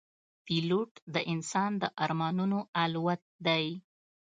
[0.45, 3.65] پیلوټ د انسان د ارمانونو الوت دی.